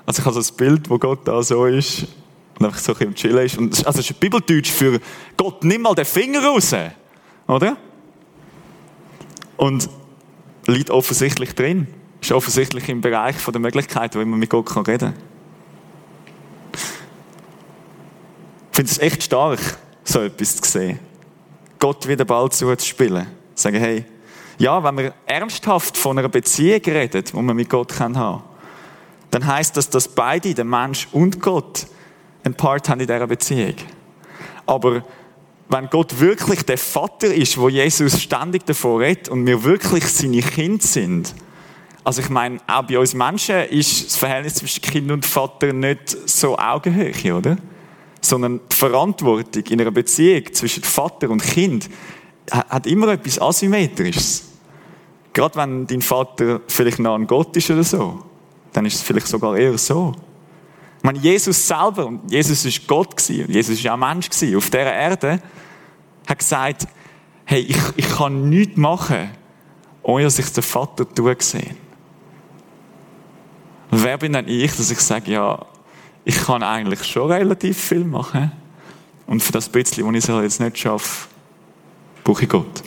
[0.05, 2.07] Also ich habe so das Bild, wo Gott da so ist
[2.59, 3.57] und einfach so ein bisschen chillen ist.
[3.57, 4.99] Und, also es ist Bibeldeutsch für
[5.37, 6.73] Gott, nimm mal den Finger raus.
[7.47, 7.77] Oder?
[9.57, 9.89] Und
[10.67, 11.87] liegt offensichtlich drin.
[12.21, 15.13] Ist offensichtlich im Bereich von der Möglichkeit, wo man mit Gott reden kann.
[18.71, 19.59] Ich finde es echt stark,
[20.03, 20.99] so etwas zu sehen.
[21.79, 23.27] Gott wieder bald zuzuspielen.
[23.55, 24.05] Sagen, hey,
[24.57, 28.43] ja, wenn wir ernsthaft von einer Beziehung reden, die man mit Gott haben kann,
[29.31, 31.87] dann heißt das, dass beide, der Mensch und Gott,
[32.43, 33.75] einen Part haben in dieser Beziehung.
[34.65, 35.03] Aber
[35.69, 40.41] wenn Gott wirklich der Vater ist, wo Jesus ständig davor redet und wir wirklich seine
[40.41, 41.33] Kinder sind,
[42.03, 46.17] also ich meine, auch bei uns Menschen ist das Verhältnis zwischen Kind und Vater nicht
[46.27, 47.57] so Augenhöhe, oder?
[48.21, 51.89] Sondern die Verantwortung in einer Beziehung zwischen Vater und Kind
[52.49, 54.49] hat immer etwas Asymmetrisches.
[55.31, 58.23] Gerade wenn dein Vater vielleicht nah an Gott ist oder so,
[58.73, 60.13] dann ist es vielleicht sogar eher so.
[60.97, 64.55] Ich meine, Jesus selber, und Jesus ist Gott gewesen, und Jesus ist auch Mensch gewesen,
[64.55, 65.41] auf dieser Erde,
[66.27, 66.87] hat gesagt,
[67.45, 69.31] hey, ich, ich kann nichts machen,
[70.03, 71.75] ohne dass ich den Vater tun sehe.
[73.89, 75.65] Wer bin denn ich, dass ich sage, ja,
[76.23, 78.51] ich kann eigentlich schon relativ viel machen.
[79.25, 81.27] Und für das bisschen, was ich jetzt nicht schaffe,
[82.23, 82.83] brauche ich Gott.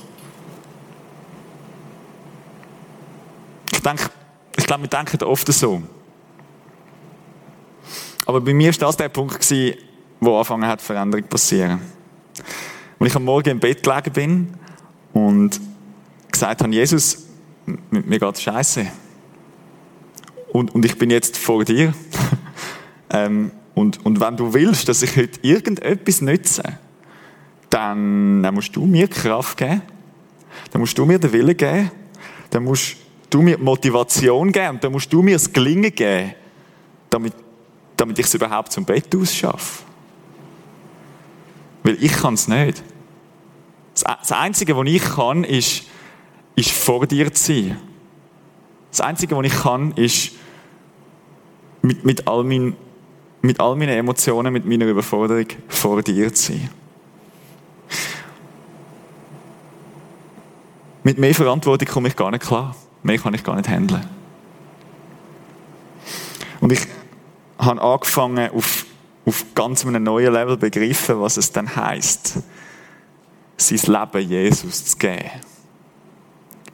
[3.72, 4.08] Ich denke,
[4.64, 5.82] ich glaube, wir denken oft so.
[8.24, 9.76] Aber bei mir war das der Punkt, gewesen,
[10.20, 11.82] wo angefangen hat, Veränderung passieren.
[12.98, 14.54] Als ich am Morgen im Bett gelegen bin
[15.12, 15.60] und
[16.32, 17.26] gesagt habe, Jesus,
[17.90, 18.86] mir geht scheiße.
[20.50, 21.92] Und, und ich bin jetzt vor dir.
[23.10, 26.62] ähm, und, und wenn du willst, dass ich heute irgendetwas nütze,
[27.68, 29.82] dann, dann musst du mir Kraft geben.
[30.70, 31.90] Dann musst du mir den Willen geben.
[32.48, 33.03] Dann musst
[33.34, 34.70] du mir Motivation geben.
[34.70, 36.34] Und dann musst du mir das Gelingen geben,
[37.10, 37.34] damit,
[37.96, 39.82] damit ich es überhaupt zum Bett ausschaffe.
[41.82, 42.82] Weil ich kann es nicht.
[43.92, 45.84] Das Einzige, was ich kann, ist,
[46.56, 47.78] ist vor dir zu sein.
[48.90, 50.32] Das Einzige, was ich kann, ist
[51.82, 52.76] mit, mit, all mein,
[53.42, 56.70] mit all meinen Emotionen, mit meiner Überforderung vor dir zu sein.
[61.02, 62.74] Mit mehr Verantwortung komme ich gar nicht klar.
[63.04, 64.02] Mehr kann ich gar nicht handeln.
[66.60, 66.80] Und ich
[67.58, 68.86] habe angefangen, auf,
[69.26, 72.38] auf ganz einem neuen Level begriffen, was es dann heißt,
[73.58, 75.30] sein Leben Jesus zu geben.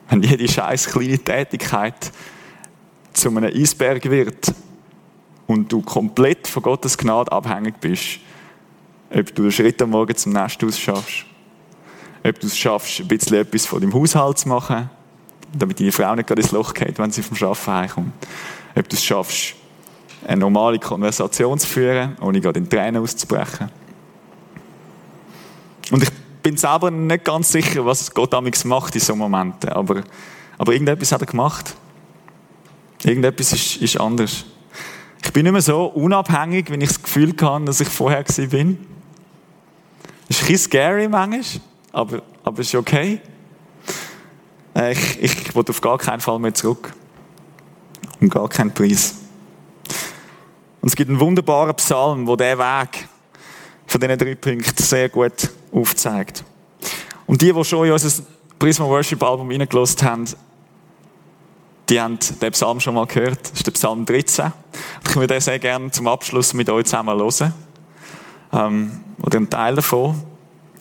[0.08, 2.12] Wenn jede scheiß kleine Tätigkeit
[3.12, 4.54] zu einem Eisberg wird
[5.48, 8.20] und du komplett von Gottes Gnade abhängig bist,
[9.12, 11.24] ob du den Schritt am Morgen zum Nest ausschaffst,
[12.22, 14.90] ob du es schaffst, ein bisschen etwas von deinem Haushalt zu machen,
[15.52, 18.12] damit deine Frau nicht gerade ins Loch geht, wenn sie vom Arbeiten heimkommt.
[18.76, 19.54] Ob du es schaffst,
[20.26, 23.70] eine normale Konversation zu führen, ohne gerade in Tränen auszubrechen.
[25.90, 26.10] Und ich
[26.42, 30.02] bin selber nicht ganz sicher, was Gott damals macht in so Momenten, aber,
[30.58, 31.74] aber irgendetwas hat er gemacht.
[33.02, 34.44] Irgendetwas ist, ist anders.
[35.22, 38.46] Ich bin nicht mehr so unabhängig, wenn ich das Gefühl habe, dass ich vorher war.
[38.46, 38.78] bin.
[40.28, 41.42] Ist ein bisschen scary manchmal,
[41.92, 43.20] aber, aber ist okay.
[44.74, 46.92] Äh, ich, ich will auf gar keinen Fall mehr zurück.
[48.20, 49.14] Und gar keinen Preis.
[50.80, 53.08] Und es gibt einen wunderbaren Psalm, wo der Weg
[53.86, 56.44] von diesen drei Punkten sehr gut aufzeigt.
[57.26, 58.22] Und die, die schon in unser
[58.58, 60.24] Prisma Worship Album reingelassen haben,
[61.88, 63.40] die haben den Psalm schon mal gehört.
[63.42, 64.52] Das ist der Psalm 13.
[65.08, 67.52] Ich würde den sehr gerne zum Abschluss mit euch zusammen hören.
[68.52, 70.22] Ähm, oder einen Teil davon.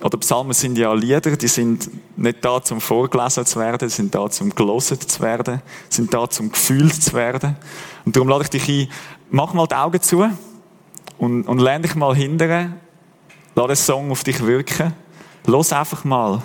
[0.02, 4.30] Oder Psalmen sind ja Lieder, die sind nicht da zum vorgelesen zu werden, sind da
[4.30, 7.58] zum gelesen zu werden, sind da zum gefühlt zu werden.
[8.06, 8.88] Und darum lade ich dich ein,
[9.30, 10.30] mach mal die Augen zu
[11.18, 12.80] und, und lerne dich mal hindern,
[13.56, 14.94] lass den Song auf dich wirken.
[15.46, 16.42] Los einfach mal.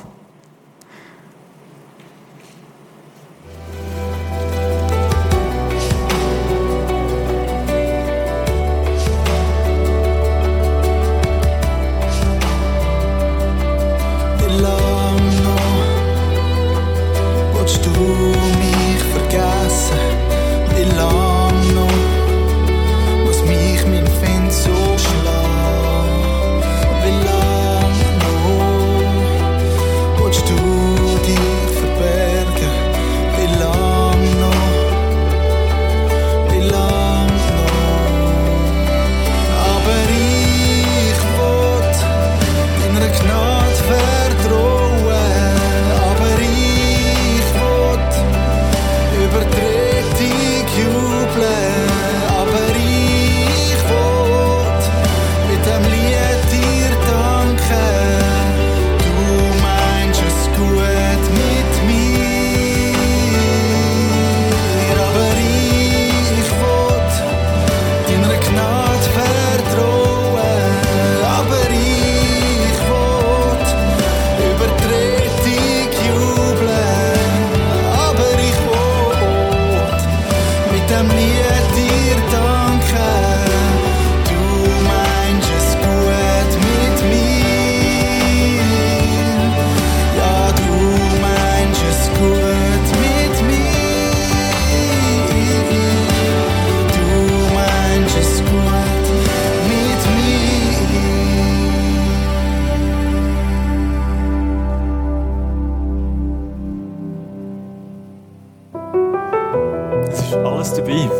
[110.35, 111.11] Ist alles dabei.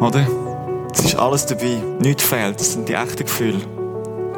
[0.00, 0.26] Oder?
[0.92, 1.82] Es ist alles dabei.
[2.00, 2.58] Nichts fehlt.
[2.58, 3.60] Das sind die echten Gefühle.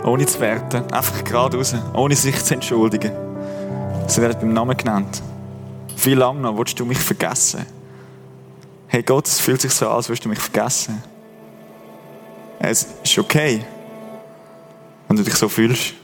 [0.04, 0.90] Ohne zu werten.
[0.92, 1.74] Einfach geradeaus.
[1.94, 3.12] Ohne sich zu entschuldigen.
[4.08, 5.22] Sie werden beim Namen genannt.
[6.02, 7.64] Wie lange noch willst du mich vergessen?
[8.88, 11.02] Hey Gott, es fühlt sich so an, als würdest du mich vergessen.
[12.58, 13.64] Es ist okay,
[15.08, 15.94] wenn du dich so fühlst.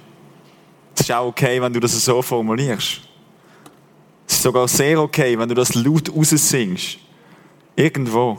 [0.95, 3.01] Es ist auch okay, wenn du das so formulierst.
[4.39, 6.99] Ist sogar sehr okay, wenn du das laut raussingst.
[7.75, 8.39] Irgendwo.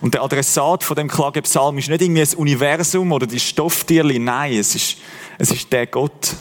[0.00, 4.20] Und der Adressat von dem Klagepsalm ist nicht irgendwie das Universum oder die Stofftierli.
[4.20, 4.98] Nein, es ist,
[5.38, 6.36] es ist der Gott,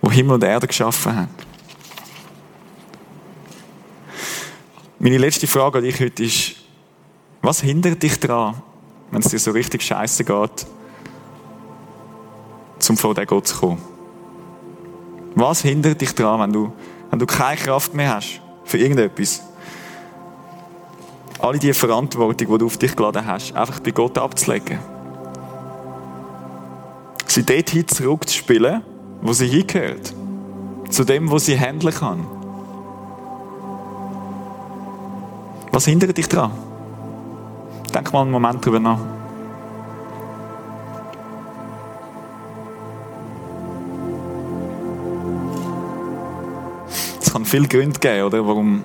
[0.00, 1.28] der Himmel und Erde geschaffen hat.
[4.98, 6.54] Meine letzte Frage an dich heute ist,
[7.42, 8.62] was hindert dich daran,
[9.10, 10.66] wenn es dir so richtig scheiße geht,
[12.78, 13.95] zum vor den Gott zu kommen?
[15.36, 16.72] Was hindert dich daran, wenn du,
[17.10, 19.42] wenn du keine Kraft mehr hast für irgendetwas?
[21.38, 24.78] Alle die Verantwortung, die du auf dich geladen hast, einfach bei Gott abzulegen.
[27.26, 28.82] Sie dorthin zurückzuspielen,
[29.20, 30.14] wo sie hingehört.
[30.88, 32.26] Zu dem, wo sie handeln kann.
[35.70, 36.52] Was hindert dich daran?
[37.92, 39.15] Denk mal einen Moment drüber nach.
[47.36, 48.46] Kann viele Gründe geben, oder?
[48.46, 48.82] Warum,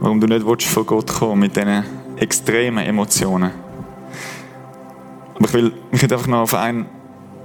[0.00, 1.82] warum du nicht willst vor Gott kommen mit diesen
[2.16, 3.52] extremen Emotionen.
[5.36, 6.84] Aber ich will mich einfach noch auf einen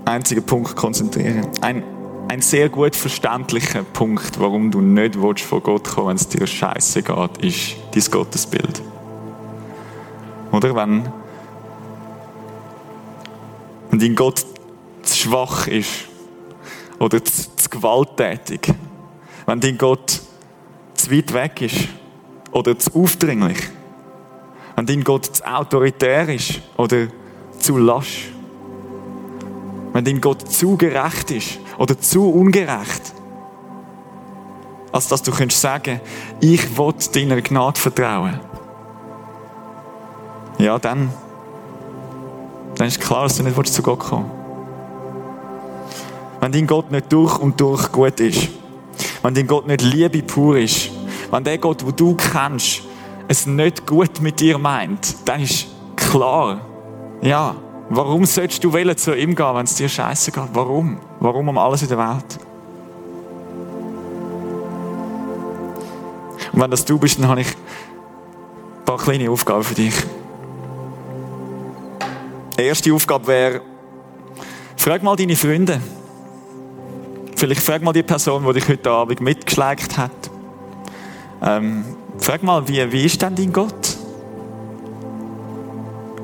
[0.04, 1.48] einzigen Punkt konzentrieren.
[1.62, 1.84] Ein,
[2.28, 6.46] ein sehr gut verständlicher Punkt, warum du nicht willst vor Gott kommen, wenn es dir
[6.46, 8.82] scheiße geht, ist dein Gottesbild.
[10.52, 11.08] Oder wenn,
[13.90, 14.46] wenn dein Gott
[15.04, 16.10] zu schwach ist
[17.00, 18.74] oder zu, zu gewalttätig,
[19.46, 20.22] wenn dein Gott
[20.96, 21.88] zu weit weg ist
[22.52, 23.58] oder zu aufdringlich,
[24.76, 27.08] wenn dein Gott zu autoritär ist oder
[27.60, 28.30] zu lasch,
[29.94, 33.14] wenn dein Gott zu gerecht ist oder zu ungerecht,
[34.92, 36.00] als dass du könntest sagen,
[36.40, 38.40] ich will deiner Gnade vertrauen.
[40.58, 41.12] Ja, dann,
[42.76, 44.46] dann ist klar, dass du nicht zu Gott kommen willst.
[46.42, 48.50] Wenn dein Gott nicht durch und durch gut ist,
[49.26, 50.92] wenn dein Gott nicht Liebe pur ist,
[51.32, 52.84] wenn der Gott, wo du kennst,
[53.28, 55.66] es nicht gut mit dir meint, dann ist
[55.96, 56.62] klar,
[57.24, 57.56] ja,
[57.90, 60.50] warum sollst du wählen zu ihm gehen, wenn es dir scheiße geht?
[60.54, 61.00] Warum?
[61.20, 62.40] Warum um alles in der Welt?
[66.54, 69.96] Und wenn das du bist, dann habe ich ein paar kleine Aufgaben für dich.
[72.60, 73.62] Die erste Aufgabe wäre,
[74.78, 75.82] frag mal deine Freunde.
[77.36, 80.12] Vielleicht frag mal die Person, die dich heute Abend mitgeschleicht hat.
[81.42, 81.84] Ähm,
[82.18, 83.98] frag mal, wie, wie ist denn dein Gott?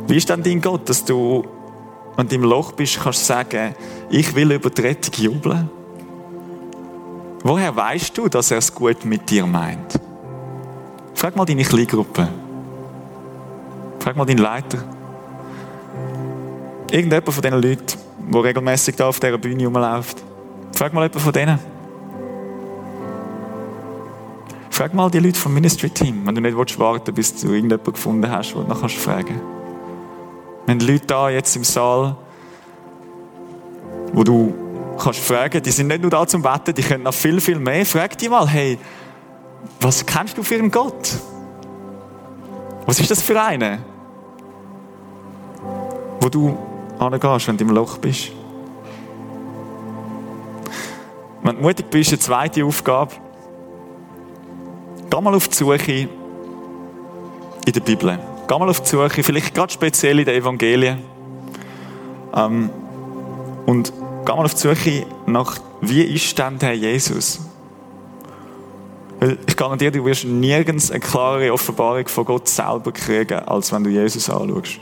[0.08, 1.46] Wie ist denn dein Gott, dass du,
[2.16, 3.76] wenn du im Loch bist, kannst sagen,
[4.10, 5.70] ich will über die Rettung jubeln?
[7.44, 10.00] Woher weißt du, dass er es gut mit dir meint?
[11.14, 12.28] Frag mal deine Kleingruppe.
[14.00, 14.78] Frag mal deinen Leiter.
[16.90, 18.00] Irgendjemand von diesen Leuten,
[18.34, 20.31] der regelmäßig da auf dieser Bühne rumläuft.
[20.74, 21.60] Frag mal jemanden von denen.
[24.70, 27.94] Frag mal die Leute vom Ministry Team, wenn du nicht willst, warten bis du irgendjemanden
[27.94, 29.40] gefunden hast, den du noch kannst fragen
[30.66, 32.16] Wir haben Leute da jetzt im Saal,
[34.14, 34.54] wo du
[34.98, 37.86] kannst fragen, die sind nicht nur da zum Wetten, die können noch viel, viel mehr.
[37.86, 38.80] Frag die mal, hey,
[39.80, 41.16] was kennst du für einen Gott?
[42.86, 43.80] Was ist das für einen?
[46.20, 46.58] Wo du
[46.98, 48.32] angehst, wenn du im Loch bist.
[51.44, 53.14] Wenn du mutig bist, eine zweite Aufgabe,
[55.10, 58.20] geh mal auf die Suche in der Bibel.
[58.48, 61.00] Geh mal auf die Suche, vielleicht gerade speziell in den Evangelien.
[62.36, 62.70] Ähm,
[63.66, 63.92] und
[64.26, 67.40] geh mal auf die Suche nach, wie ist denn der Jesus?
[69.20, 73.84] Weil ich garantiere, du wirst nirgends eine klare Offenbarung von Gott selber kriegen, als wenn
[73.84, 74.80] du Jesus anschaust.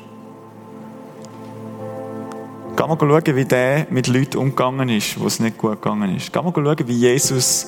[2.80, 6.32] Geh mal schauen, wie der mit Leuten umgegangen ist, wo es nicht gut gegangen ist.
[6.32, 7.68] Geh mal schauen, wie Jesus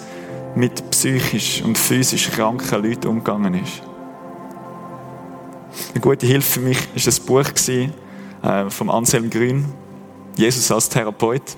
[0.55, 3.81] mit psychisch und physisch kranken Leuten umgegangen ist.
[5.93, 7.51] Eine gute Hilfe für mich war ein Buch
[8.41, 9.65] äh, vom Anselm Grün,
[10.37, 11.57] Jesus als Therapeut.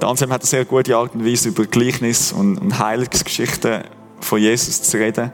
[0.00, 3.84] Anselm hat eine sehr gute Art und Weise, über Gleichnis und, und Heilungsgeschichten
[4.18, 5.30] von Jesus zu reden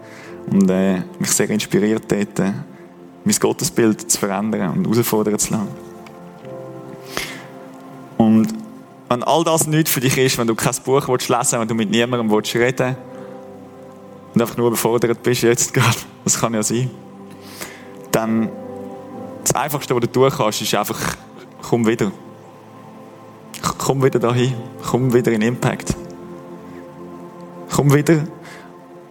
[0.50, 2.52] und äh, mich sehr inspiriert dort, äh,
[3.24, 5.87] mein Gottesbild zu verändern und herausfordern zu lassen.
[8.18, 8.48] Und
[9.08, 11.74] wenn all das nicht für dich ist, wenn du kein Buch willst lesen wenn du
[11.74, 12.96] mit niemandem willst reden
[14.34, 16.90] und einfach nur überfordert bist jetzt gerade, das kann ja sein,
[18.12, 18.50] dann
[19.42, 21.00] das Einfachste, was du tun kannst, ist einfach,
[21.62, 22.12] komm wieder.
[23.78, 24.52] Komm wieder dahin.
[24.84, 25.96] Komm wieder in Impact.
[27.74, 28.24] Komm wieder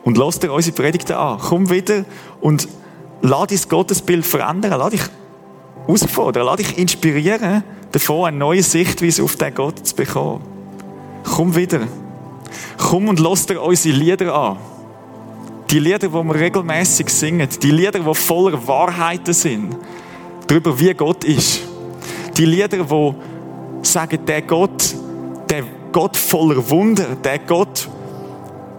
[0.04, 1.40] und lass dir unsere Predigten an.
[1.40, 2.06] Komm wieder
[2.40, 2.68] und
[3.22, 4.76] lass dein Gottesbild verändern.
[4.78, 5.02] Lass dich
[5.88, 6.46] herausfordern.
[6.46, 10.42] Lass dich inspirieren, davon eine neue Sichtweise auf den Gott zu bekommen.
[11.24, 11.82] Komm wieder.
[12.78, 14.58] Komm und lass dir unsere Lieder an.
[15.70, 17.50] Die Lieder, die wir regelmäßig singen.
[17.62, 19.76] Die Lieder, die voller Wahrheiten sind.
[20.48, 21.62] Darüber, wie Gott ist.
[22.38, 23.14] Die Lieder, die
[23.82, 24.96] sagen, der Gott,
[25.50, 27.90] der Gott voller Wunder, der Gott,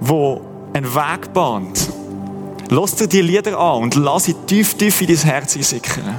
[0.00, 0.40] wo
[0.72, 1.90] einen Weg bahnt.
[2.70, 6.16] Lass dir die Lieder an und lass sie tief, tief in dein Herz einsickern.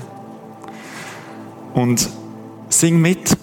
[1.80, 2.10] Und
[2.68, 3.38] sing mit.